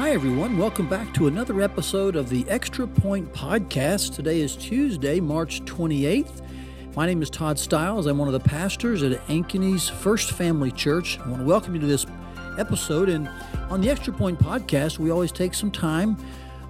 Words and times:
Hi, 0.00 0.12
everyone. 0.12 0.56
Welcome 0.56 0.88
back 0.88 1.12
to 1.12 1.26
another 1.26 1.60
episode 1.60 2.16
of 2.16 2.30
the 2.30 2.48
Extra 2.48 2.88
Point 2.88 3.30
Podcast. 3.34 4.14
Today 4.14 4.40
is 4.40 4.56
Tuesday, 4.56 5.20
March 5.20 5.62
28th. 5.66 6.40
My 6.96 7.04
name 7.04 7.20
is 7.20 7.28
Todd 7.28 7.58
Stiles. 7.58 8.06
I'm 8.06 8.16
one 8.16 8.26
of 8.26 8.32
the 8.32 8.40
pastors 8.40 9.02
at 9.02 9.12
Ankeny's 9.28 9.90
First 9.90 10.32
Family 10.32 10.72
Church. 10.72 11.18
I 11.20 11.28
want 11.28 11.42
to 11.42 11.46
welcome 11.46 11.74
you 11.74 11.82
to 11.82 11.86
this 11.86 12.06
episode. 12.58 13.10
And 13.10 13.28
on 13.68 13.82
the 13.82 13.90
Extra 13.90 14.14
Point 14.14 14.38
Podcast, 14.38 14.98
we 14.98 15.10
always 15.10 15.32
take 15.32 15.52
some 15.52 15.70
time, 15.70 16.16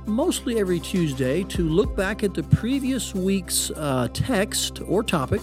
mostly 0.07 0.59
every 0.59 0.81
Tuesday, 0.81 1.45
to 1.45 1.69
look 1.69 1.95
back 1.95 2.25
at 2.25 2.35
the 2.35 2.43
previous 2.43 3.15
week's 3.15 3.71
uh, 3.77 4.09
text 4.13 4.83
or 4.89 5.05
topic 5.05 5.43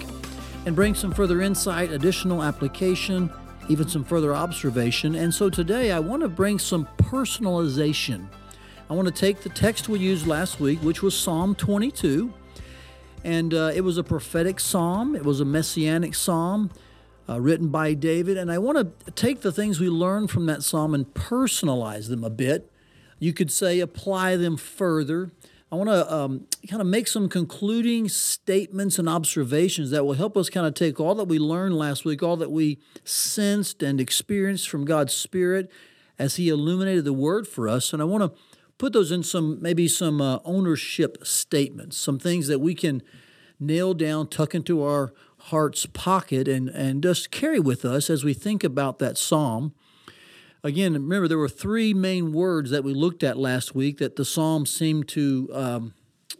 and 0.65 0.75
bring 0.75 0.93
some 0.93 1.13
further 1.13 1.41
insight, 1.41 1.93
additional 1.93 2.43
application, 2.43 3.31
even 3.69 3.87
some 3.87 4.03
further 4.03 4.33
observation. 4.33 5.15
And 5.15 5.33
so 5.33 5.49
today 5.49 5.91
I 5.91 5.99
want 5.99 6.21
to 6.21 6.29
bring 6.29 6.59
some 6.59 6.87
personalization. 6.97 8.27
I 8.89 8.93
want 8.93 9.07
to 9.07 9.13
take 9.13 9.41
the 9.41 9.49
text 9.49 9.89
we 9.89 9.99
used 9.99 10.25
last 10.25 10.59
week, 10.59 10.79
which 10.81 11.01
was 11.01 11.17
Psalm 11.17 11.55
22, 11.55 12.33
and 13.23 13.53
uh, 13.53 13.71
it 13.75 13.81
was 13.81 13.97
a 13.97 14.03
prophetic 14.03 14.59
psalm, 14.59 15.15
it 15.15 15.25
was 15.25 15.41
a 15.41 15.45
messianic 15.45 16.15
psalm. 16.15 16.71
Uh, 17.29 17.41
written 17.41 17.67
by 17.67 17.93
David, 17.93 18.37
and 18.37 18.49
I 18.49 18.57
want 18.57 18.77
to 18.77 19.11
take 19.11 19.41
the 19.41 19.51
things 19.51 19.81
we 19.81 19.89
learned 19.89 20.31
from 20.31 20.45
that 20.45 20.63
psalm 20.63 20.93
and 20.93 21.13
personalize 21.13 22.07
them 22.07 22.23
a 22.23 22.29
bit. 22.29 22.71
You 23.19 23.33
could 23.33 23.51
say 23.51 23.81
apply 23.81 24.37
them 24.37 24.55
further. 24.55 25.31
I 25.69 25.75
want 25.75 25.89
to 25.89 26.13
um, 26.13 26.47
kind 26.69 26.81
of 26.81 26.87
make 26.87 27.09
some 27.09 27.27
concluding 27.27 28.07
statements 28.07 28.97
and 28.97 29.09
observations 29.09 29.91
that 29.91 30.05
will 30.05 30.13
help 30.13 30.37
us 30.37 30.49
kind 30.49 30.65
of 30.65 30.73
take 30.73 30.99
all 30.99 31.13
that 31.15 31.25
we 31.25 31.39
learned 31.39 31.75
last 31.75 32.05
week, 32.05 32.23
all 32.23 32.37
that 32.37 32.51
we 32.51 32.79
sensed 33.03 33.83
and 33.83 33.99
experienced 33.99 34.69
from 34.69 34.85
God's 34.85 35.13
Spirit 35.13 35.69
as 36.17 36.37
He 36.37 36.47
illuminated 36.47 37.03
the 37.03 37.11
Word 37.11 37.49
for 37.49 37.67
us. 37.67 37.91
And 37.91 38.01
I 38.01 38.05
want 38.05 38.23
to 38.23 38.39
put 38.77 38.93
those 38.93 39.11
in 39.11 39.23
some, 39.23 39.61
maybe 39.61 39.89
some 39.89 40.21
uh, 40.21 40.39
ownership 40.45 41.27
statements, 41.27 41.97
some 41.97 42.17
things 42.17 42.47
that 42.47 42.59
we 42.59 42.73
can 42.73 43.03
nail 43.59 43.93
down, 43.93 44.27
tuck 44.27 44.55
into 44.55 44.81
our 44.83 45.11
heart's 45.37 45.85
pocket, 45.85 46.47
and, 46.47 46.69
and 46.69 47.03
just 47.03 47.29
carry 47.29 47.59
with 47.59 47.83
us 47.83 48.09
as 48.09 48.23
we 48.23 48.33
think 48.33 48.63
about 48.63 48.99
that 48.99 49.17
psalm. 49.17 49.73
Again, 50.63 50.93
remember, 50.93 51.27
there 51.27 51.37
were 51.37 51.49
three 51.49 51.93
main 51.93 52.33
words 52.33 52.71
that 52.71 52.83
we 52.83 52.93
looked 52.93 53.23
at 53.23 53.37
last 53.37 53.75
week 53.75 53.99
that 53.99 54.15
the 54.15 54.25
psalm 54.25 54.65
seemed 54.65 55.07
to 55.09 55.49
um, 55.53 55.93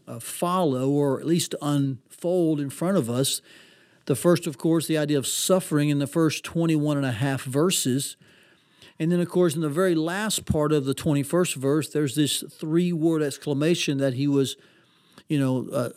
uh, 0.07 0.19
follow 0.19 0.89
or 0.89 1.19
at 1.19 1.25
least 1.25 1.53
unfold 1.61 2.59
in 2.59 2.69
front 2.69 2.97
of 2.97 3.09
us. 3.09 3.41
The 4.05 4.15
first, 4.15 4.47
of 4.47 4.57
course, 4.57 4.87
the 4.87 4.97
idea 4.97 5.17
of 5.17 5.27
suffering 5.27 5.89
in 5.89 5.99
the 5.99 6.07
first 6.07 6.43
21 6.43 6.97
and 6.97 7.05
a 7.05 7.11
half 7.11 7.43
verses. 7.43 8.17
And 8.99 9.11
then, 9.11 9.19
of 9.19 9.29
course, 9.29 9.53
in 9.53 9.61
the 9.61 9.69
very 9.69 9.93
last 9.95 10.45
part 10.45 10.71
of 10.71 10.85
the 10.85 10.95
21st 10.95 11.55
verse, 11.55 11.89
there's 11.89 12.15
this 12.15 12.43
three 12.49 12.91
word 12.91 13.21
exclamation 13.21 13.97
that 13.99 14.15
he 14.15 14.27
was, 14.27 14.55
you 15.27 15.39
know, 15.39 15.67
uh, 15.71 15.89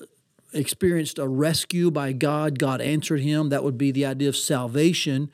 experienced 0.52 1.18
a 1.18 1.26
rescue 1.26 1.91
by 1.91 2.12
God. 2.12 2.58
God 2.58 2.80
answered 2.80 3.20
him. 3.20 3.48
That 3.48 3.64
would 3.64 3.78
be 3.78 3.92
the 3.92 4.04
idea 4.04 4.28
of 4.28 4.36
salvation. 4.36 5.30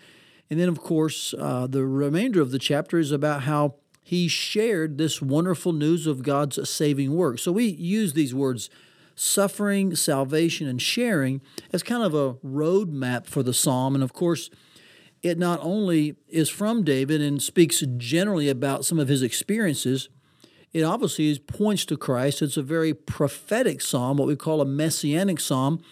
And 0.51 0.61
then, 0.61 0.69
of 0.69 0.81
course, 0.81 1.35
uh, 1.39 1.67
the 1.67 1.85
remainder 1.85 2.41
of 2.41 2.51
the 2.51 2.59
chapter 2.59 2.99
is 2.99 3.11
about 3.11 3.43
how 3.43 3.77
he 4.03 4.29
shared 4.29 4.99
this 4.99 5.21
wonderful 5.21 5.73
news 5.73 6.07
of 6.07 6.23
God's 6.23 6.69
saving 6.71 7.15
work. 7.15 7.41
So 7.41 7.51
we 7.51 7.65
use 7.67 8.13
these 8.13 8.35
words 8.35 8.71
suffering, 9.17 9.97
salvation, 9.97 10.69
and 10.69 10.81
sharing 10.81 11.41
as 11.73 11.83
kind 11.83 12.05
of 12.05 12.15
a 12.15 12.35
roadmap 12.35 13.27
for 13.27 13.43
the 13.43 13.55
psalm. 13.55 13.95
And 13.95 14.05
of 14.05 14.13
course, 14.13 14.51
it 15.23 15.39
not 15.39 15.59
only 15.63 16.17
is 16.29 16.49
from 16.49 16.85
David 16.85 17.21
and 17.21 17.43
speaks 17.43 17.83
generally 17.97 18.49
about 18.49 18.85
some 18.85 19.01
of 19.01 19.09
his 19.09 19.23
experiences, 19.23 20.09
it 20.73 20.83
obviously 20.83 21.37
points 21.39 21.85
to 21.87 21.97
Christ. 21.97 22.43
It's 22.43 22.59
a 22.59 22.63
very 22.63 22.93
prophetic 22.93 23.81
psalm, 23.81 24.19
what 24.19 24.29
we 24.29 24.37
call 24.37 24.61
a 24.61 24.67
messianic 24.67 25.41
psalm. 25.41 25.83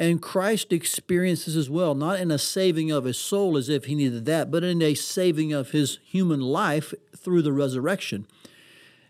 And 0.00 0.22
Christ 0.22 0.72
experiences 0.72 1.58
as 1.58 1.68
well, 1.68 1.94
not 1.94 2.20
in 2.20 2.30
a 2.30 2.38
saving 2.38 2.90
of 2.90 3.04
his 3.04 3.18
soul 3.18 3.58
as 3.58 3.68
if 3.68 3.84
he 3.84 3.94
needed 3.94 4.24
that, 4.24 4.50
but 4.50 4.64
in 4.64 4.80
a 4.80 4.94
saving 4.94 5.52
of 5.52 5.72
his 5.72 5.98
human 6.02 6.40
life 6.40 6.94
through 7.14 7.42
the 7.42 7.52
resurrection. 7.52 8.26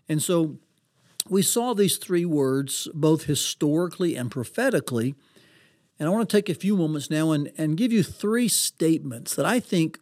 And 0.09 0.21
so 0.21 0.57
we 1.29 1.43
saw 1.43 1.73
these 1.73 1.95
three 1.95 2.25
words 2.25 2.89
both 2.93 3.23
historically 3.23 4.17
and 4.17 4.29
prophetically. 4.29 5.15
And 5.97 6.09
I 6.09 6.11
want 6.11 6.29
to 6.29 6.37
take 6.37 6.49
a 6.49 6.59
few 6.59 6.75
moments 6.75 7.09
now 7.09 7.31
and, 7.31 7.53
and 7.57 7.77
give 7.77 7.93
you 7.93 8.03
three 8.03 8.49
statements 8.49 9.33
that 9.35 9.45
I 9.45 9.61
think 9.61 9.97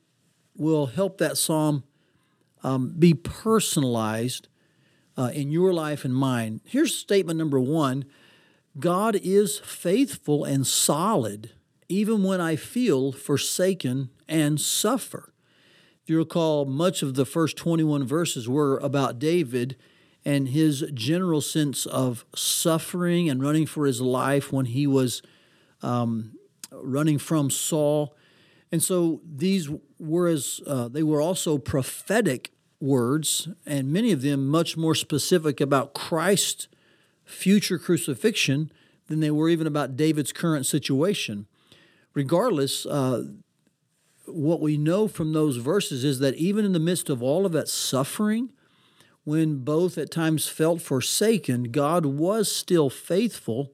will 0.57 0.87
help 0.87 1.19
that 1.19 1.37
psalm 1.37 1.83
um, 2.63 2.95
be 2.97 3.13
personalized 3.13 4.47
uh, 5.15 5.29
in 5.35 5.51
your 5.51 5.71
life 5.71 6.03
and 6.03 6.15
mine. 6.15 6.61
Here's 6.65 6.95
statement 6.95 7.37
number 7.37 7.59
one 7.59 8.05
God 8.79 9.15
is 9.15 9.59
faithful 9.59 10.43
and 10.43 10.65
solid 10.65 11.51
even 11.89 12.23
when 12.23 12.39
I 12.39 12.55
feel 12.55 13.11
forsaken 13.11 14.11
and 14.27 14.61
suffer. 14.61 15.33
If 16.03 16.09
you 16.09 16.19
recall, 16.19 16.65
much 16.65 17.01
of 17.01 17.15
the 17.15 17.25
first 17.25 17.57
21 17.57 18.05
verses 18.05 18.47
were 18.47 18.77
about 18.77 19.19
David 19.19 19.75
and 20.23 20.49
his 20.49 20.83
general 20.93 21.41
sense 21.41 21.85
of 21.87 22.25
suffering 22.35 23.29
and 23.29 23.41
running 23.41 23.65
for 23.65 23.85
his 23.85 24.01
life 24.01 24.53
when 24.53 24.65
he 24.65 24.85
was 24.85 25.21
um, 25.81 26.33
running 26.71 27.17
from 27.17 27.49
Saul. 27.49 28.15
And 28.71 28.83
so 28.83 29.21
these 29.25 29.69
were 29.97 30.27
as 30.27 30.61
uh, 30.67 30.87
they 30.89 31.03
were 31.03 31.21
also 31.21 31.57
prophetic 31.57 32.51
words, 32.79 33.47
and 33.65 33.91
many 33.91 34.11
of 34.11 34.21
them 34.21 34.47
much 34.47 34.77
more 34.77 34.95
specific 34.95 35.59
about 35.59 35.93
Christ's 35.93 36.67
future 37.29 37.77
crucifixion 37.77 38.71
than 39.07 39.19
they 39.19 39.31
were 39.31 39.49
even 39.49 39.67
about 39.67 39.95
David's 39.95 40.31
current 40.31 40.65
situation. 40.65 41.47
Regardless, 42.13 42.85
uh, 42.85 43.23
what 44.25 44.61
we 44.61 44.77
know 44.77 45.07
from 45.07 45.33
those 45.33 45.57
verses 45.57 46.03
is 46.03 46.19
that 46.19 46.35
even 46.35 46.65
in 46.65 46.73
the 46.73 46.79
midst 46.79 47.09
of 47.09 47.23
all 47.23 47.45
of 47.45 47.51
that 47.51 47.67
suffering, 47.67 48.49
when 49.23 49.59
both 49.59 49.97
at 49.97 50.11
times 50.11 50.47
felt 50.47 50.81
forsaken, 50.81 51.65
God 51.65 52.05
was 52.05 52.51
still 52.51 52.89
faithful. 52.89 53.71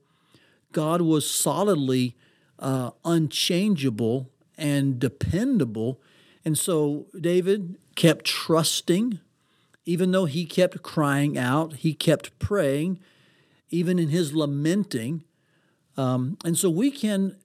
God 0.71 1.01
was 1.01 1.29
solidly 1.29 2.15
uh, 2.59 2.91
unchangeable 3.03 4.29
and 4.57 4.99
dependable. 4.99 6.01
And 6.43 6.57
so 6.57 7.07
David 7.19 7.77
kept 7.95 8.25
trusting, 8.25 9.19
even 9.85 10.11
though 10.11 10.25
he 10.25 10.45
kept 10.45 10.81
crying 10.81 11.37
out, 11.37 11.77
he 11.77 11.93
kept 11.93 12.37
praying, 12.39 12.99
even 13.69 13.99
in 13.99 14.09
his 14.09 14.33
lamenting. 14.33 15.23
Um, 15.97 16.37
and 16.43 16.57
so 16.57 16.69
we 16.69 16.91
can, 16.91 17.37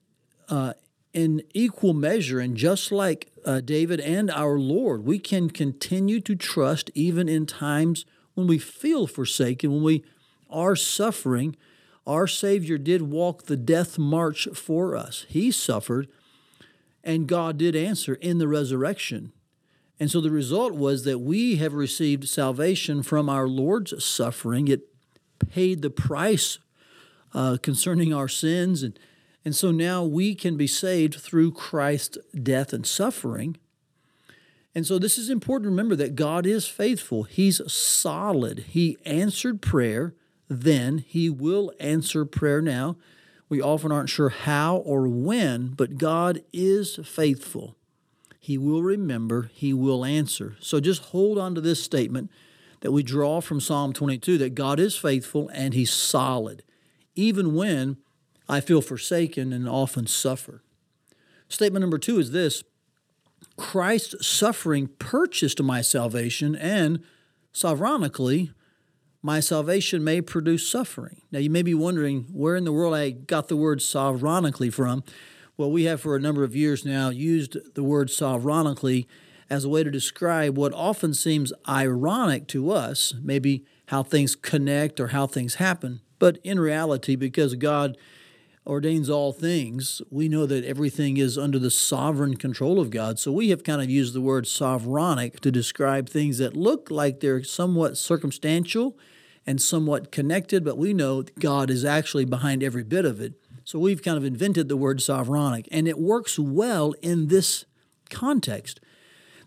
uh, 0.49 0.73
in 1.13 1.43
equal 1.53 1.93
measure, 1.93 2.39
and 2.39 2.55
just 2.55 2.91
like 2.91 3.31
uh, 3.45 3.61
David 3.61 3.99
and 3.99 4.29
our 4.29 4.59
Lord, 4.59 5.05
we 5.05 5.19
can 5.19 5.49
continue 5.49 6.21
to 6.21 6.35
trust 6.35 6.89
even 6.93 7.27
in 7.27 7.45
times 7.45 8.05
when 8.33 8.47
we 8.47 8.57
feel 8.57 9.07
forsaken, 9.07 9.71
when 9.71 9.83
we 9.83 10.03
are 10.49 10.75
suffering. 10.75 11.55
Our 12.07 12.27
Savior 12.27 12.77
did 12.77 13.03
walk 13.03 13.43
the 13.43 13.57
death 13.57 13.97
march 13.97 14.47
for 14.53 14.95
us. 14.95 15.25
He 15.29 15.51
suffered, 15.51 16.07
and 17.03 17.27
God 17.27 17.57
did 17.57 17.75
answer 17.75 18.15
in 18.15 18.37
the 18.37 18.47
resurrection. 18.47 19.33
And 19.99 20.09
so 20.09 20.19
the 20.19 20.31
result 20.31 20.73
was 20.73 21.03
that 21.03 21.19
we 21.19 21.57
have 21.57 21.73
received 21.73 22.27
salvation 22.27 23.03
from 23.03 23.29
our 23.29 23.47
Lord's 23.47 24.03
suffering. 24.03 24.67
It 24.67 24.90
paid 25.49 25.81
the 25.81 25.89
price 25.89 26.59
uh, 27.33 27.57
concerning 27.61 28.13
our 28.13 28.27
sins. 28.27 28.83
And, 28.83 28.97
and 29.43 29.55
so 29.55 29.71
now 29.71 30.03
we 30.03 30.35
can 30.35 30.57
be 30.57 30.67
saved 30.67 31.15
through 31.15 31.53
Christ's 31.53 32.17
death 32.41 32.73
and 32.73 32.85
suffering. 32.85 33.57
And 34.73 34.85
so 34.85 34.97
this 34.97 35.17
is 35.17 35.29
important 35.29 35.65
to 35.65 35.69
remember 35.69 35.95
that 35.97 36.15
God 36.15 36.45
is 36.45 36.67
faithful. 36.67 37.23
He's 37.23 37.61
solid. 37.71 38.65
He 38.69 38.97
answered 39.05 39.61
prayer 39.61 40.13
then, 40.51 41.05
He 41.07 41.29
will 41.29 41.71
answer 41.79 42.25
prayer 42.25 42.61
now. 42.61 42.97
We 43.47 43.61
often 43.61 43.91
aren't 43.91 44.09
sure 44.09 44.29
how 44.29 44.77
or 44.77 45.07
when, 45.07 45.69
but 45.69 45.97
God 45.97 46.41
is 46.51 46.99
faithful. 47.05 47.77
He 48.37 48.57
will 48.57 48.83
remember, 48.83 49.49
He 49.53 49.73
will 49.73 50.03
answer. 50.03 50.57
So 50.59 50.81
just 50.81 51.03
hold 51.05 51.37
on 51.37 51.55
to 51.55 51.61
this 51.61 51.81
statement 51.81 52.29
that 52.81 52.91
we 52.91 53.03
draw 53.03 53.41
from 53.41 53.61
Psalm 53.61 53.93
22 53.93 54.37
that 54.39 54.55
God 54.55 54.79
is 54.79 54.95
faithful 54.97 55.49
and 55.53 55.73
He's 55.73 55.91
solid, 55.91 56.63
even 57.15 57.55
when 57.55 57.97
I 58.49 58.59
feel 58.59 58.81
forsaken 58.81 59.53
and 59.53 59.69
often 59.69 60.07
suffer. 60.07 60.61
Statement 61.47 61.81
number 61.81 61.97
two 61.97 62.19
is 62.19 62.31
this 62.31 62.63
Christ's 63.55 64.25
suffering 64.27 64.87
purchased 64.99 65.61
my 65.61 65.81
salvation, 65.81 66.55
and 66.55 67.03
sovereignly, 67.51 68.51
my 69.21 69.39
salvation 69.39 70.03
may 70.03 70.21
produce 70.21 70.67
suffering. 70.67 71.21
Now, 71.31 71.39
you 71.39 71.49
may 71.49 71.61
be 71.61 71.75
wondering 71.75 72.23
where 72.31 72.55
in 72.55 72.63
the 72.63 72.71
world 72.71 72.95
I 72.95 73.11
got 73.11 73.47
the 73.47 73.55
word 73.55 73.81
sovereignly 73.81 74.71
from. 74.71 75.03
Well, 75.57 75.71
we 75.71 75.83
have 75.83 76.01
for 76.01 76.15
a 76.15 76.19
number 76.19 76.43
of 76.43 76.55
years 76.55 76.85
now 76.85 77.09
used 77.09 77.75
the 77.75 77.83
word 77.83 78.09
sovereignly 78.09 79.07
as 79.51 79.65
a 79.65 79.69
way 79.69 79.83
to 79.83 79.91
describe 79.91 80.57
what 80.57 80.73
often 80.73 81.13
seems 81.13 81.51
ironic 81.67 82.47
to 82.47 82.71
us, 82.71 83.13
maybe 83.21 83.65
how 83.87 84.01
things 84.01 84.33
connect 84.33 84.97
or 84.97 85.09
how 85.09 85.27
things 85.27 85.55
happen. 85.55 85.99
But 86.19 86.39
in 86.41 86.57
reality, 86.57 87.17
because 87.17 87.55
God 87.55 87.97
ordains 88.65 89.09
all 89.09 89.33
things, 89.33 90.01
we 90.09 90.29
know 90.29 90.45
that 90.45 90.63
everything 90.63 91.17
is 91.17 91.37
under 91.37 91.59
the 91.59 91.69
sovereign 91.69 92.37
control 92.37 92.79
of 92.79 92.91
God. 92.91 93.19
So 93.19 93.33
we 93.33 93.49
have 93.49 93.65
kind 93.65 93.81
of 93.81 93.89
used 93.89 94.13
the 94.13 94.21
word 94.21 94.47
sovereignic 94.47 95.41
to 95.41 95.51
describe 95.51 96.07
things 96.07 96.37
that 96.37 96.55
look 96.55 96.89
like 96.89 97.19
they're 97.19 97.43
somewhat 97.43 97.97
circumstantial 97.97 98.97
and 99.45 99.61
somewhat 99.61 100.13
connected, 100.13 100.63
but 100.63 100.77
we 100.77 100.93
know 100.93 101.25
God 101.39 101.69
is 101.69 101.83
actually 101.83 102.23
behind 102.23 102.63
every 102.63 102.83
bit 102.83 103.03
of 103.03 103.19
it. 103.19 103.33
So 103.65 103.79
we've 103.79 104.01
kind 104.01 104.17
of 104.17 104.23
invented 104.23 104.69
the 104.69 104.77
word 104.77 105.01
sovereignic, 105.01 105.67
and 105.71 105.89
it 105.89 105.99
works 105.99 106.39
well 106.39 106.93
in 107.01 107.27
this 107.27 107.65
context. 108.09 108.79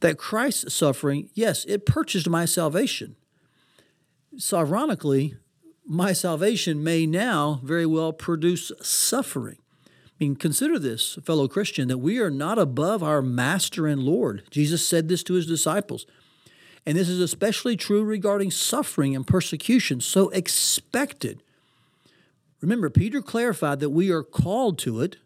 That 0.05 0.19
Christ's 0.19 0.75
suffering, 0.75 1.31
yes, 1.33 1.65
it 1.65 1.87
purchased 1.87 2.29
my 2.29 2.45
salvation. 2.45 3.17
So 4.37 4.59
ironically, 4.59 5.39
my 5.87 6.13
salvation 6.13 6.85
may 6.85 7.07
now 7.07 7.61
very 7.65 7.87
well 7.87 8.13
produce 8.13 8.71
suffering. 8.83 9.57
I 9.87 10.13
mean, 10.21 10.37
consider 10.37 10.79
this, 10.79 11.19
fellow 11.25 11.49
Christian, 11.49 11.89
that 11.89 11.97
we 11.97 12.19
are 12.19 12.29
not 12.29 12.59
above 12.59 13.03
our 13.03 13.23
Master 13.23 13.87
and 13.87 14.03
Lord. 14.03 14.43
Jesus 14.51 14.87
said 14.87 15.09
this 15.09 15.23
to 15.23 15.33
his 15.33 15.47
disciples. 15.47 16.05
And 16.85 16.99
this 16.99 17.09
is 17.09 17.19
especially 17.19 17.75
true 17.75 18.05
regarding 18.05 18.51
suffering 18.51 19.17
and 19.17 19.27
persecution, 19.27 20.03
so 20.03 20.29
expected. 20.29 21.43
Remember, 22.61 22.91
Peter 22.91 23.23
clarified 23.23 23.81
that 23.81 23.89
we 23.89 24.11
are 24.11 24.23
called 24.23 24.79
to 24.81 25.01
it, 25.01 25.17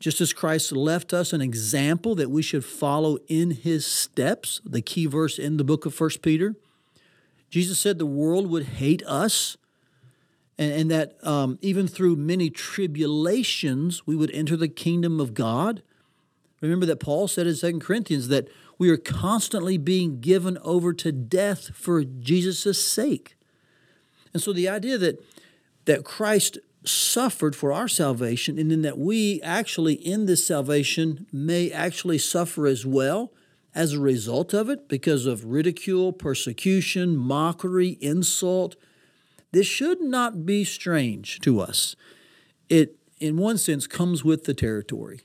just 0.00 0.20
as 0.20 0.32
Christ 0.32 0.72
left 0.72 1.12
us 1.12 1.32
an 1.32 1.40
example 1.40 2.14
that 2.16 2.30
we 2.30 2.42
should 2.42 2.64
follow 2.64 3.18
in 3.28 3.52
his 3.52 3.86
steps, 3.86 4.60
the 4.64 4.82
key 4.82 5.06
verse 5.06 5.38
in 5.38 5.56
the 5.56 5.64
book 5.64 5.86
of 5.86 5.98
1 5.98 6.10
Peter. 6.22 6.54
Jesus 7.50 7.78
said 7.78 7.98
the 7.98 8.06
world 8.06 8.48
would 8.50 8.64
hate 8.64 9.02
us 9.06 9.56
and, 10.58 10.72
and 10.72 10.90
that 10.90 11.16
um, 11.26 11.58
even 11.62 11.86
through 11.86 12.16
many 12.16 12.50
tribulations 12.50 14.06
we 14.06 14.16
would 14.16 14.30
enter 14.32 14.56
the 14.56 14.68
kingdom 14.68 15.20
of 15.20 15.34
God. 15.34 15.82
Remember 16.60 16.86
that 16.86 17.00
Paul 17.00 17.28
said 17.28 17.46
in 17.46 17.56
2 17.56 17.78
Corinthians 17.78 18.28
that 18.28 18.48
we 18.78 18.90
are 18.90 18.96
constantly 18.96 19.78
being 19.78 20.20
given 20.20 20.58
over 20.62 20.92
to 20.94 21.12
death 21.12 21.70
for 21.74 22.04
Jesus' 22.04 22.84
sake. 22.84 23.36
And 24.32 24.42
so 24.42 24.52
the 24.52 24.68
idea 24.68 24.98
that 24.98 25.22
that 25.84 26.04
Christ 26.04 26.58
suffered 26.84 27.56
for 27.56 27.72
our 27.72 27.88
salvation, 27.88 28.58
and 28.58 28.70
then 28.70 28.82
that 28.82 28.98
we 28.98 29.40
actually 29.42 29.94
in 29.94 30.26
this 30.26 30.46
salvation 30.46 31.26
may 31.32 31.70
actually 31.70 32.18
suffer 32.18 32.66
as 32.66 32.84
well 32.84 33.32
as 33.74 33.92
a 33.92 34.00
result 34.00 34.52
of 34.52 34.68
it 34.68 34.88
because 34.88 35.26
of 35.26 35.44
ridicule, 35.44 36.12
persecution, 36.12 37.16
mockery, 37.16 37.98
insult, 38.00 38.76
this 39.54 39.66
should 39.68 40.00
not 40.00 40.44
be 40.44 40.64
strange 40.64 41.38
to 41.40 41.60
us. 41.60 41.94
It, 42.68 42.96
in 43.20 43.36
one 43.36 43.56
sense, 43.56 43.86
comes 43.86 44.24
with 44.24 44.44
the 44.44 44.52
territory. 44.52 45.20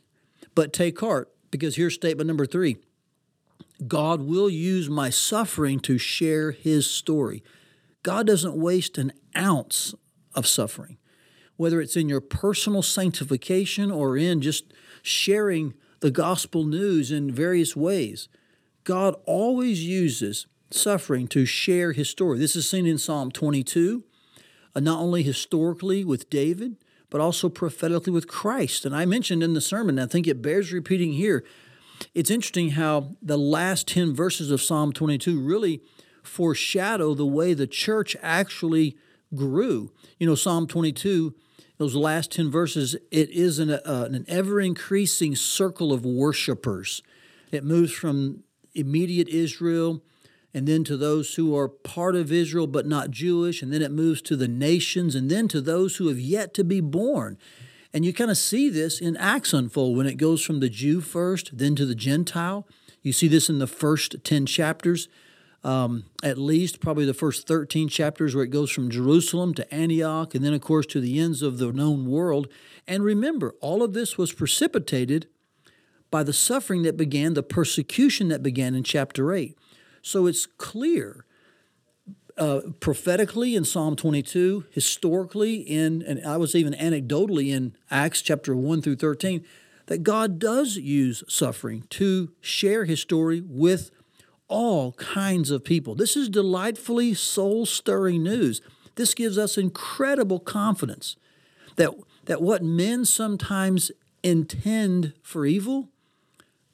But 0.53 0.71
take 0.71 0.99
heart, 0.99 1.31
because 1.49 1.77
here's 1.77 1.95
statement 1.95 2.27
number 2.27 2.45
three 2.45 2.77
God 3.87 4.21
will 4.21 4.49
use 4.49 4.87
my 4.87 5.09
suffering 5.09 5.79
to 5.79 5.97
share 5.97 6.51
his 6.51 6.87
story. 6.87 7.43
God 8.03 8.27
doesn't 8.27 8.55
waste 8.55 8.99
an 8.99 9.13
ounce 9.35 9.95
of 10.35 10.45
suffering, 10.45 10.98
whether 11.59 11.81
it's 11.81 11.97
in 11.97 12.07
your 12.07 12.21
personal 12.21 12.81
sanctification 12.81 13.91
or 13.91 14.15
in 14.15 14.39
just 14.39 14.73
sharing 15.01 15.73
the 15.99 16.09
gospel 16.09 16.63
news 16.63 17.11
in 17.11 17.29
various 17.29 17.75
ways. 17.75 18.29
God 18.85 19.13
always 19.25 19.83
uses 19.83 20.47
suffering 20.71 21.27
to 21.27 21.45
share 21.45 21.91
his 21.91 22.09
story. 22.09 22.39
This 22.39 22.55
is 22.55 22.69
seen 22.69 22.85
in 22.85 22.97
Psalm 22.97 23.29
22 23.29 24.05
uh, 24.73 24.79
not 24.79 25.01
only 25.01 25.21
historically 25.21 26.05
with 26.05 26.29
David, 26.29 26.77
but 27.09 27.19
also 27.19 27.49
prophetically 27.49 28.13
with 28.13 28.29
Christ. 28.29 28.85
And 28.85 28.95
I 28.95 29.05
mentioned 29.05 29.43
in 29.43 29.53
the 29.53 29.59
sermon, 29.59 29.99
I 29.99 30.05
think 30.05 30.27
it 30.27 30.41
bears 30.41 30.71
repeating 30.71 31.11
here. 31.11 31.43
It's 32.15 32.31
interesting 32.31 32.69
how 32.69 33.17
the 33.21 33.37
last 33.37 33.85
10 33.89 34.15
verses 34.15 34.49
of 34.49 34.61
Psalm 34.61 34.93
22 34.93 35.37
really 35.41 35.81
foreshadow 36.23 37.13
the 37.13 37.25
way 37.25 37.53
the 37.53 37.67
church 37.67 38.15
actually 38.21 38.95
grew. 39.35 39.91
You 40.19 40.27
know, 40.27 40.35
Psalm 40.35 40.67
22, 40.67 41.35
those 41.79 41.95
last 41.95 42.31
10 42.33 42.51
verses, 42.51 42.95
it 43.09 43.29
is 43.31 43.57
an, 43.57 43.71
uh, 43.71 44.09
an 44.11 44.25
ever 44.27 44.59
increasing 44.59 45.33
circle 45.33 45.93
of 45.93 46.05
worshipers. 46.05 47.01
It 47.51 47.63
moves 47.63 47.93
from 47.93 48.43
immediate 48.75 49.29
Israel 49.29 50.03
and 50.53 50.67
then 50.67 50.83
to 50.83 50.97
those 50.97 51.35
who 51.35 51.55
are 51.55 51.69
part 51.69 52.15
of 52.15 52.31
Israel 52.31 52.67
but 52.67 52.85
not 52.85 53.11
Jewish, 53.11 53.61
and 53.61 53.71
then 53.71 53.81
it 53.81 53.91
moves 53.91 54.21
to 54.23 54.35
the 54.35 54.47
nations, 54.47 55.15
and 55.15 55.29
then 55.29 55.47
to 55.47 55.61
those 55.61 55.97
who 55.97 56.07
have 56.07 56.19
yet 56.19 56.53
to 56.55 56.63
be 56.63 56.81
born. 56.81 57.37
And 57.93 58.03
you 58.03 58.13
kind 58.13 58.31
of 58.31 58.37
see 58.37 58.69
this 58.69 58.99
in 58.99 59.15
Acts 59.17 59.53
unfold 59.53 59.95
when 59.95 60.07
it 60.07 60.15
goes 60.15 60.43
from 60.43 60.59
the 60.59 60.69
Jew 60.69 61.01
first, 61.01 61.57
then 61.57 61.75
to 61.75 61.85
the 61.85 61.95
Gentile. 61.95 62.67
You 63.03 63.13
see 63.13 63.27
this 63.27 63.49
in 63.49 63.59
the 63.59 63.67
first 63.67 64.15
10 64.23 64.47
chapters, 64.47 65.07
um, 65.63 66.05
at 66.23 66.37
least 66.37 66.79
probably 66.79 67.05
the 67.05 67.13
first 67.13 67.47
13 67.47 67.89
chapters, 67.89 68.35
where 68.35 68.45
it 68.45 68.49
goes 68.49 68.71
from 68.71 68.89
Jerusalem 68.89 69.53
to 69.55 69.73
Antioch, 69.73 70.33
and 70.33 70.43
then, 70.43 70.53
of 70.53 70.61
course, 70.61 70.85
to 70.87 71.01
the 71.01 71.19
ends 71.19 71.41
of 71.41 71.57
the 71.57 71.71
known 71.71 72.05
world. 72.05 72.47
And 72.87 73.03
remember, 73.03 73.55
all 73.61 73.83
of 73.83 73.93
this 73.93 74.17
was 74.17 74.31
precipitated 74.31 75.27
by 76.11 76.23
the 76.23 76.33
suffering 76.33 76.83
that 76.83 76.97
began, 76.97 77.33
the 77.33 77.43
persecution 77.43 78.29
that 78.29 78.41
began 78.41 78.73
in 78.73 78.83
chapter 78.83 79.33
8. 79.33 79.57
So 80.01 80.25
it's 80.27 80.45
clear 80.45 81.25
uh, 82.37 82.61
prophetically 82.79 83.55
in 83.55 83.65
Psalm 83.65 83.95
22, 83.95 84.65
historically 84.71 85.55
in, 85.55 86.01
and 86.01 86.25
I 86.25 86.37
was 86.37 86.55
even 86.55 86.73
anecdotally 86.73 87.49
in 87.49 87.75
Acts 87.91 88.21
chapter 88.21 88.55
1 88.55 88.81
through 88.81 88.95
13, 88.95 89.43
that 89.87 90.03
God 90.03 90.39
does 90.39 90.77
use 90.77 91.23
suffering 91.27 91.83
to 91.89 92.31
share 92.39 92.85
his 92.85 93.01
story 93.01 93.41
with 93.41 93.91
all 94.49 94.93
kinds 94.93 95.51
of 95.51 95.63
people. 95.63 95.95
This 95.95 96.17
is 96.17 96.27
delightfully 96.27 97.13
soul 97.13 97.65
stirring 97.65 98.23
news. 98.23 98.61
This 98.95 99.13
gives 99.13 99.37
us 99.37 99.57
incredible 99.57 100.39
confidence 100.39 101.15
that, 101.77 101.91
that 102.25 102.41
what 102.41 102.63
men 102.63 103.05
sometimes 103.05 103.91
intend 104.23 105.13
for 105.21 105.45
evil, 105.45 105.89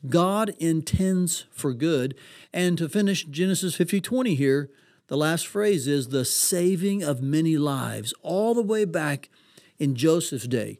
God 0.09 0.53
intends 0.57 1.45
for 1.51 1.73
good. 1.73 2.15
And 2.51 2.77
to 2.77 2.89
finish 2.89 3.25
Genesis 3.25 3.75
50 3.75 4.01
20 4.01 4.35
here, 4.35 4.69
the 5.07 5.17
last 5.17 5.45
phrase 5.45 5.87
is 5.87 6.07
the 6.07 6.25
saving 6.25 7.03
of 7.03 7.21
many 7.21 7.57
lives, 7.57 8.13
all 8.23 8.55
the 8.55 8.63
way 8.63 8.85
back 8.85 9.29
in 9.77 9.95
Joseph's 9.95 10.47
day, 10.47 10.79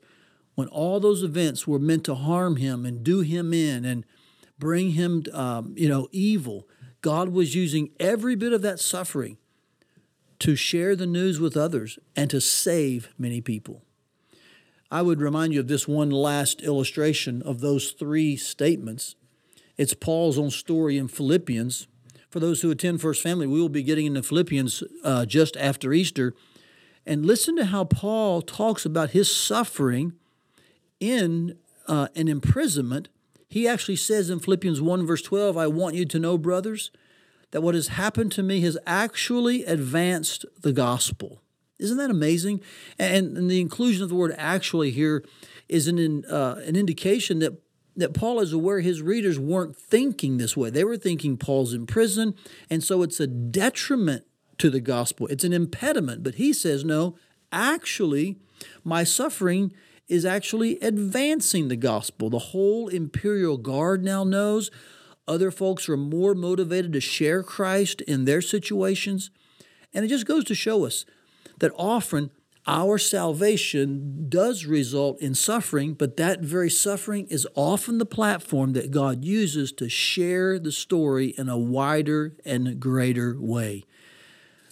when 0.56 0.68
all 0.70 1.00
those 1.00 1.22
events 1.22 1.68
were 1.68 1.80
meant 1.80 2.04
to 2.06 2.16
harm 2.16 2.56
him 2.56 2.86
and 2.86 3.04
do 3.04 3.20
him 3.20 3.54
in 3.54 3.86
and 3.86 4.06
bring 4.58 4.92
him, 4.92 5.24
um, 5.34 5.74
you 5.78 5.90
know, 5.90 6.08
evil. 6.12 6.68
God 7.06 7.30
was 7.30 7.54
using 7.54 7.92
every 8.00 8.36
bit 8.36 8.52
of 8.52 8.64
that 8.64 8.80
suffering 8.80 9.38
to 10.40 10.56
share 10.56 10.96
the 10.96 11.06
news 11.06 11.40
with 11.40 11.56
others 11.56 12.00
and 12.16 12.32
to 12.32 12.42
save 12.42 13.10
many 13.16 13.42
people. 13.42 13.84
I 14.90 15.04
would 15.04 15.22
remind 15.22 15.54
you 15.54 15.60
of 15.60 15.68
this 15.68 15.88
one 15.88 16.10
last 16.10 16.64
illustration 16.64 17.44
of 17.44 17.60
those 17.60 17.92
three 17.92 18.36
statements. 18.36 19.16
It's 19.78 19.94
Paul's 19.94 20.40
own 20.40 20.50
story 20.50 20.98
in 20.98 21.08
Philippians. 21.08 21.86
For 22.28 22.40
those 22.40 22.64
who 22.64 22.72
attend 22.72 23.02
First 23.02 23.22
Family, 23.22 23.46
we 23.46 23.62
will 23.62 23.70
be 23.70 23.84
getting 23.84 24.08
into 24.08 24.24
Philippians 24.24 24.84
uh, 25.04 25.28
just 25.28 25.56
after 25.58 25.94
Easter. 25.94 26.34
And 27.06 27.24
listen 27.24 27.56
to 27.58 27.66
how 27.66 27.84
Paul 27.84 28.42
talks 28.42 28.84
about 28.84 29.12
his 29.12 29.32
suffering 29.32 30.14
in 31.00 31.60
uh, 31.86 32.08
an 32.16 32.28
imprisonment. 32.28 33.10
He 33.48 33.68
actually 33.68 33.96
says 33.96 34.30
in 34.30 34.40
Philippians 34.40 34.82
1, 34.82 35.06
verse 35.06 35.22
12, 35.22 35.58
I 35.58 35.68
want 35.68 35.96
you 35.96 36.06
to 36.06 36.20
know, 36.20 36.38
brothers, 36.38 36.92
that 37.52 37.62
what 37.62 37.76
has 37.76 37.90
happened 37.90 38.32
to 38.34 38.44
me 38.44 38.62
has 38.62 38.78
actually 38.86 39.64
advanced 39.64 40.46
the 40.62 40.74
gospel. 40.74 41.42
Isn't 41.80 41.98
that 41.98 42.10
amazing? 42.10 42.62
And, 42.98 43.38
and 43.38 43.50
the 43.50 43.62
inclusion 43.62 44.04
of 44.04 44.10
the 44.10 44.16
word 44.16 44.34
actually 44.38 44.92
here 44.92 45.24
is 45.68 45.88
an, 45.88 46.26
uh, 46.26 46.62
an 46.66 46.76
indication 46.76 47.40
that, 47.40 47.62
that 47.96 48.14
Paul 48.14 48.40
is 48.40 48.54
aware 48.54 48.80
his 48.80 49.02
readers 49.02 49.40
weren't 49.40 49.76
thinking 49.76 50.38
this 50.38 50.56
way. 50.56 50.70
They 50.70 50.84
were 50.84 50.98
thinking 50.98 51.38
Paul's 51.38 51.74
in 51.74 51.86
prison, 51.86 52.36
and 52.70 52.84
so 52.84 53.04
it's 53.04 53.20
a 53.20 53.28
detriment 53.28 54.26
to 54.58 54.70
the 54.70 54.80
gospel. 54.80 55.28
It's 55.28 55.44
an 55.44 55.54
impediment. 55.54 56.24
But 56.24 56.36
he 56.36 56.54
says, 56.54 56.86
no, 56.86 57.18
actually, 57.52 58.38
my 58.84 59.04
suffering 59.04 59.74
is 60.08 60.26
actually 60.26 60.80
advancing 60.82 61.68
the 61.68 61.76
gospel. 61.76 62.30
The 62.30 62.40
whole 62.40 62.88
imperial 62.88 63.58
guard 63.58 64.04
now 64.04 64.24
knows. 64.24 64.70
Other 65.28 65.50
folks 65.50 65.90
are 65.90 65.98
more 65.98 66.36
motivated 66.36 66.94
to 66.94 67.02
share 67.02 67.42
Christ 67.42 68.02
in 68.02 68.26
their 68.26 68.42
situations. 68.42 69.32
And 69.94 70.06
it 70.06 70.10
just 70.10 70.28
goes 70.28 70.44
to 70.46 70.56
show 70.56 70.86
us 70.86 71.06
that 71.60 71.72
often 71.76 72.30
our 72.68 72.98
salvation 72.98 74.26
does 74.28 74.66
result 74.66 75.22
in 75.22 75.36
suffering, 75.36 75.94
but 75.94 76.18
that 76.18 76.42
very 76.42 76.70
suffering 76.70 77.28
is 77.28 77.48
often 77.54 78.00
the 78.00 78.06
platform 78.06 78.74
that 78.74 78.92
God 78.92 79.24
uses 79.24 79.72
to 79.74 79.88
share 79.88 80.58
the 80.58 80.72
story 80.72 81.28
in 81.38 81.48
a 81.48 81.58
wider 81.58 82.36
and 82.44 82.80
greater 82.80 83.40
way. 83.40 83.84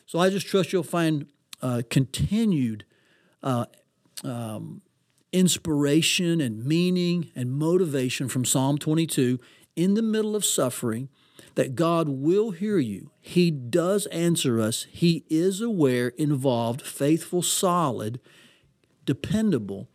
So 0.07 0.19
I 0.19 0.29
just 0.29 0.47
trust 0.47 0.73
you'll 0.73 0.83
find 0.83 1.27
uh, 1.61 1.83
continued 1.89 2.85
uh, 3.43 3.65
um, 4.23 4.81
inspiration 5.33 6.39
and 6.39 6.63
meaning 6.63 7.31
and 7.35 7.51
motivation 7.51 8.29
from 8.29 8.45
Psalm 8.45 8.77
22 8.77 9.39
in 9.75 9.95
the 9.95 10.01
middle 10.01 10.35
of 10.35 10.45
suffering 10.45 11.09
that 11.55 11.75
God 11.75 12.07
will 12.07 12.51
hear 12.51 12.77
you. 12.77 13.11
He 13.19 13.51
does 13.51 14.05
answer 14.07 14.61
us. 14.61 14.85
He 14.89 15.25
is 15.29 15.59
aware, 15.59 16.09
involved, 16.09 16.81
faithful, 16.81 17.41
solid, 17.41 18.19
dependable. 19.05 19.89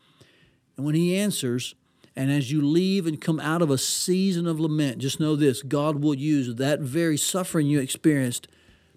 And 0.76 0.84
when 0.84 0.94
He 0.94 1.16
answers, 1.16 1.74
and 2.14 2.30
as 2.30 2.50
you 2.50 2.60
leave 2.60 3.06
and 3.06 3.20
come 3.20 3.40
out 3.40 3.62
of 3.62 3.70
a 3.70 3.78
season 3.78 4.46
of 4.46 4.60
lament, 4.60 4.98
just 4.98 5.20
know 5.20 5.36
this 5.36 5.62
God 5.62 6.02
will 6.02 6.14
use 6.14 6.54
that 6.56 6.80
very 6.80 7.16
suffering 7.16 7.66
you 7.66 7.80
experienced 7.80 8.48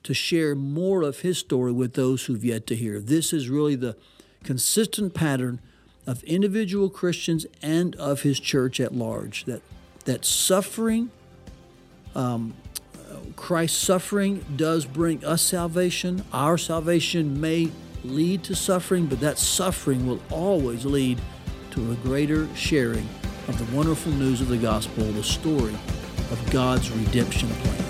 to 0.03 0.13
share 0.13 0.55
more 0.55 1.03
of 1.03 1.19
His 1.19 1.38
story 1.38 1.71
with 1.71 1.93
those 1.93 2.25
who've 2.25 2.43
yet 2.43 2.65
to 2.67 2.75
hear. 2.75 3.00
This 3.00 3.31
is 3.31 3.50
really 3.50 3.75
the 3.75 3.95
consistent 4.43 5.13
pattern 5.13 5.62
of 6.08 6.24
individual 6.24 6.89
Christians 6.89 7.46
and 7.62 7.96
of 7.96 8.22
His 8.22 8.39
church 8.39 8.79
at 8.79 8.93
large 8.93 9.46
that, 9.46 9.62
that 10.05 10.25
suffering 10.25 11.12
um, 12.15 12.53
Christ's 13.36 13.77
suffering 13.77 14.46
does 14.55 14.86
bring 14.86 15.24
us 15.24 15.41
salvation. 15.41 16.24
Our 16.34 16.58
salvation 16.58 17.39
may 17.39 17.72
lead 18.03 18.43
to 18.46 18.55
suffering, 18.55 19.05
but 19.05 19.20
that 19.20 19.38
suffering 19.38 20.08
will 20.08 20.22
always 20.29 20.86
lead 20.86 21.20
to 21.72 21.91
a 21.91 21.96
greater 21.96 22.53
sharing 22.55 23.08
of 23.48 23.58
the 23.58 23.75
wonderful 23.75 24.12
news 24.13 24.41
of 24.41 24.50
the 24.50 24.58
gospel, 24.58 25.03
the 25.12 25.24
story 25.24 25.75
of 26.31 26.51
God's 26.51 26.91
redemption 26.91 27.50
plan. 27.50 27.80